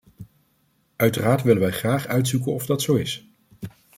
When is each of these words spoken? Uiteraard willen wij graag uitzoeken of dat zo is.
Uiteraard 0.95 1.43
willen 1.43 1.61
wij 1.61 1.71
graag 1.71 2.05
uitzoeken 2.07 2.53
of 2.53 2.65
dat 2.65 2.81
zo 2.81 2.93
is. 2.95 3.31